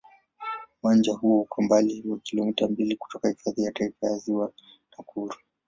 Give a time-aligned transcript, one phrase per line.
[0.83, 4.51] Uwanja huo uko umbali wa kilomita mbili kutoka Hifadhi ya Taifa ya Ziwa
[4.97, 5.35] Nakuru.